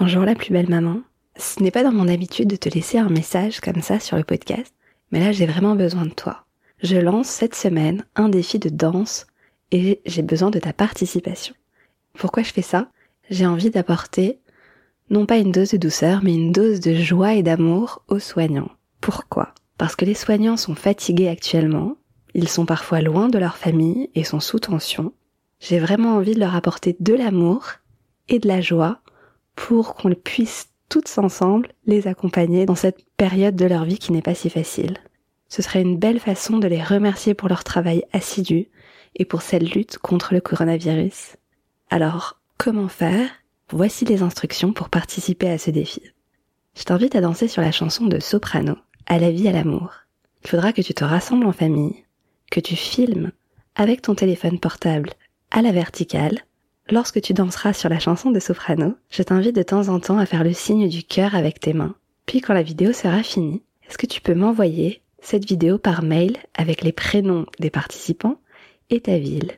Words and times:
Bonjour 0.00 0.24
la 0.24 0.34
plus 0.34 0.52
belle 0.52 0.68
maman. 0.68 1.02
Ce 1.36 1.62
n'est 1.62 1.70
pas 1.70 1.84
dans 1.84 1.92
mon 1.92 2.08
habitude 2.08 2.48
de 2.48 2.56
te 2.56 2.68
laisser 2.68 2.98
un 2.98 3.08
message 3.08 3.60
comme 3.60 3.80
ça 3.80 4.00
sur 4.00 4.16
le 4.16 4.24
podcast, 4.24 4.74
mais 5.12 5.20
là 5.20 5.30
j'ai 5.30 5.46
vraiment 5.46 5.76
besoin 5.76 6.04
de 6.04 6.12
toi. 6.12 6.46
Je 6.82 6.96
lance 6.96 7.28
cette 7.28 7.54
semaine 7.54 8.04
un 8.16 8.28
défi 8.28 8.58
de 8.58 8.70
danse 8.70 9.28
et 9.70 10.00
j'ai 10.04 10.22
besoin 10.22 10.50
de 10.50 10.58
ta 10.58 10.72
participation. 10.72 11.54
Pourquoi 12.18 12.42
je 12.42 12.52
fais 12.52 12.60
ça? 12.60 12.88
J'ai 13.30 13.46
envie 13.46 13.70
d'apporter 13.70 14.40
non 15.10 15.26
pas 15.26 15.38
une 15.38 15.52
dose 15.52 15.70
de 15.70 15.76
douceur, 15.76 16.24
mais 16.24 16.34
une 16.34 16.50
dose 16.50 16.80
de 16.80 16.94
joie 16.96 17.34
et 17.34 17.44
d'amour 17.44 18.02
aux 18.08 18.18
soignants. 18.18 18.72
Pourquoi? 19.00 19.54
Parce 19.78 19.94
que 19.94 20.04
les 20.04 20.14
soignants 20.14 20.56
sont 20.56 20.74
fatigués 20.74 21.28
actuellement, 21.28 21.96
ils 22.34 22.48
sont 22.48 22.66
parfois 22.66 23.00
loin 23.00 23.28
de 23.28 23.38
leur 23.38 23.56
famille 23.56 24.10
et 24.16 24.24
sont 24.24 24.40
sous 24.40 24.58
tension. 24.58 25.12
J'ai 25.60 25.78
vraiment 25.78 26.16
envie 26.16 26.34
de 26.34 26.40
leur 26.40 26.56
apporter 26.56 26.96
de 26.98 27.14
l'amour 27.14 27.74
et 28.28 28.40
de 28.40 28.48
la 28.48 28.60
joie 28.60 29.00
pour 29.56 29.94
qu'on 29.94 30.14
puisse 30.14 30.68
toutes 30.88 31.18
ensemble 31.18 31.68
les 31.86 32.06
accompagner 32.06 32.66
dans 32.66 32.74
cette 32.74 33.04
période 33.16 33.56
de 33.56 33.64
leur 33.64 33.84
vie 33.84 33.98
qui 33.98 34.12
n'est 34.12 34.22
pas 34.22 34.34
si 34.34 34.50
facile. 34.50 34.98
Ce 35.48 35.62
serait 35.62 35.82
une 35.82 35.98
belle 35.98 36.20
façon 36.20 36.58
de 36.58 36.68
les 36.68 36.82
remercier 36.82 37.34
pour 37.34 37.48
leur 37.48 37.64
travail 37.64 38.04
assidu 38.12 38.68
et 39.16 39.24
pour 39.24 39.42
cette 39.42 39.74
lutte 39.74 39.98
contre 39.98 40.34
le 40.34 40.40
coronavirus. 40.40 41.36
Alors, 41.90 42.40
comment 42.58 42.88
faire? 42.88 43.28
Voici 43.70 44.04
les 44.04 44.22
instructions 44.22 44.72
pour 44.72 44.88
participer 44.88 45.48
à 45.48 45.58
ce 45.58 45.70
défi. 45.70 46.02
Je 46.76 46.84
t'invite 46.84 47.14
à 47.14 47.20
danser 47.20 47.48
sur 47.48 47.62
la 47.62 47.72
chanson 47.72 48.06
de 48.06 48.18
Soprano, 48.18 48.76
À 49.06 49.18
la 49.18 49.30
vie, 49.30 49.48
à 49.48 49.52
l'amour. 49.52 49.92
Il 50.42 50.50
faudra 50.50 50.72
que 50.72 50.82
tu 50.82 50.92
te 50.92 51.04
rassembles 51.04 51.46
en 51.46 51.52
famille, 51.52 52.04
que 52.50 52.60
tu 52.60 52.76
filmes 52.76 53.32
avec 53.74 54.02
ton 54.02 54.14
téléphone 54.14 54.58
portable 54.58 55.10
à 55.50 55.62
la 55.62 55.72
verticale 55.72 56.40
Lorsque 56.90 57.22
tu 57.22 57.32
danseras 57.32 57.72
sur 57.72 57.88
la 57.88 57.98
chanson 57.98 58.30
de 58.30 58.38
soprano, 58.38 58.94
je 59.08 59.22
t'invite 59.22 59.56
de 59.56 59.62
temps 59.62 59.88
en 59.88 60.00
temps 60.00 60.18
à 60.18 60.26
faire 60.26 60.44
le 60.44 60.52
signe 60.52 60.86
du 60.86 61.02
cœur 61.02 61.34
avec 61.34 61.58
tes 61.58 61.72
mains. 61.72 61.94
Puis 62.26 62.42
quand 62.42 62.52
la 62.52 62.62
vidéo 62.62 62.92
sera 62.92 63.22
finie, 63.22 63.62
est-ce 63.88 63.96
que 63.96 64.04
tu 64.06 64.20
peux 64.20 64.34
m'envoyer 64.34 65.00
cette 65.22 65.46
vidéo 65.46 65.78
par 65.78 66.02
mail 66.02 66.36
avec 66.54 66.82
les 66.82 66.92
prénoms 66.92 67.46
des 67.58 67.70
participants 67.70 68.36
et 68.90 69.00
ta 69.00 69.16
ville? 69.16 69.52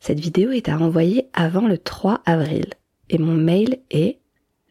Cette 0.00 0.20
vidéo 0.20 0.50
est 0.50 0.68
à 0.68 0.78
envoyer 0.78 1.28
avant 1.32 1.66
le 1.66 1.78
3 1.78 2.20
avril 2.26 2.66
et 3.08 3.16
mon 3.16 3.34
mail 3.34 3.78
est 3.90 4.18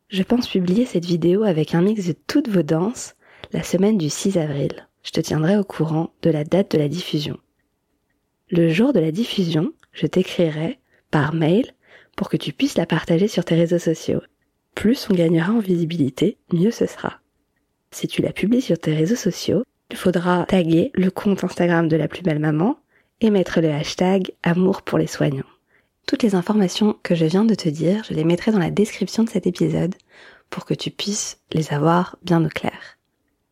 Je 0.09 0.23
pense 0.23 0.47
publier 0.47 0.85
cette 0.85 1.05
vidéo 1.05 1.43
avec 1.43 1.73
un 1.73 1.81
mix 1.81 2.05
de 2.05 2.15
toutes 2.27 2.49
vos 2.49 2.63
danses 2.63 3.15
la 3.53 3.63
semaine 3.63 3.97
du 3.97 4.09
6 4.09 4.37
avril. 4.37 4.87
Je 5.03 5.11
te 5.11 5.21
tiendrai 5.21 5.57
au 5.57 5.63
courant 5.63 6.13
de 6.21 6.29
la 6.29 6.43
date 6.43 6.71
de 6.71 6.77
la 6.77 6.87
diffusion. 6.87 7.37
Le 8.49 8.69
jour 8.69 8.93
de 8.93 8.99
la 8.99 9.11
diffusion, 9.11 9.71
je 9.93 10.07
t'écrirai 10.07 10.79
par 11.09 11.33
mail 11.33 11.71
pour 12.15 12.29
que 12.29 12.37
tu 12.37 12.53
puisses 12.53 12.77
la 12.77 12.85
partager 12.85 13.27
sur 13.27 13.45
tes 13.45 13.55
réseaux 13.55 13.79
sociaux. 13.79 14.21
Plus 14.75 15.07
on 15.09 15.13
gagnera 15.13 15.53
en 15.53 15.59
visibilité, 15.59 16.37
mieux 16.53 16.71
ce 16.71 16.85
sera. 16.85 17.19
Si 17.91 18.07
tu 18.07 18.21
la 18.21 18.31
publies 18.31 18.61
sur 18.61 18.77
tes 18.77 18.93
réseaux 18.93 19.15
sociaux, 19.15 19.63
il 19.89 19.97
faudra 19.97 20.45
taguer 20.47 20.91
le 20.93 21.11
compte 21.11 21.43
Instagram 21.43 21.87
de 21.87 21.97
la 21.97 22.07
plus 22.07 22.21
belle 22.21 22.39
maman 22.39 22.77
et 23.19 23.29
mettre 23.29 23.59
le 23.59 23.69
hashtag 23.69 24.31
amour 24.43 24.81
pour 24.81 24.97
les 24.97 25.07
soignants. 25.07 25.43
Toutes 26.07 26.23
les 26.23 26.35
informations 26.35 26.97
que 27.03 27.15
je 27.15 27.25
viens 27.25 27.45
de 27.45 27.55
te 27.55 27.69
dire, 27.69 28.03
je 28.03 28.13
les 28.13 28.25
mettrai 28.25 28.51
dans 28.51 28.59
la 28.59 28.71
description 28.71 29.23
de 29.23 29.29
cet 29.29 29.47
épisode 29.47 29.95
pour 30.49 30.65
que 30.65 30.73
tu 30.73 30.91
puisses 30.91 31.39
les 31.53 31.73
avoir 31.73 32.17
bien 32.23 32.43
au 32.43 32.49
clair. 32.49 32.97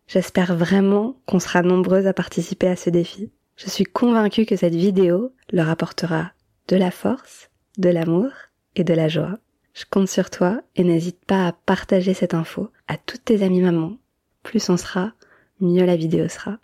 J'espère 0.08 0.56
vraiment 0.56 1.16
qu'on 1.26 1.40
sera 1.40 1.62
nombreuses 1.62 2.08
à 2.08 2.14
participer 2.14 2.68
à 2.68 2.76
ce 2.76 2.90
défi. 2.90 3.32
Je 3.56 3.70
suis 3.70 3.86
convaincue 3.86 4.46
que 4.46 4.56
cette 4.56 4.76
vidéo 4.76 5.34
leur 5.52 5.70
apportera 5.70 6.32
de 6.68 6.76
la 6.76 6.92
force, 6.92 7.50
de 7.78 7.90
l'amour 7.90 8.32
et 8.76 8.84
de 8.84 8.94
la 8.94 9.08
joie. 9.08 9.38
Je 9.74 9.86
compte 9.90 10.10
sur 10.10 10.30
toi 10.30 10.62
et 10.76 10.84
n'hésite 10.84 11.24
pas 11.26 11.48
à 11.48 11.52
partager 11.54 12.14
cette 12.14 12.34
info 12.34 12.70
à 12.88 12.98
toutes 12.98 13.26
tes 13.26 13.44
amies 13.44 13.62
mamans. 13.62 13.98
Plus 14.44 14.70
on 14.70 14.78
sera, 14.78 15.14
mieux 15.62 15.86
la 15.86 15.96
vidéo 15.96 16.28
sera. 16.28 16.58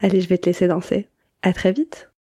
Allez, 0.00 0.20
je 0.20 0.28
vais 0.28 0.38
te 0.38 0.46
laisser 0.46 0.68
danser. 0.68 1.08
À 1.42 1.52
très 1.52 1.72
vite! 1.72 2.10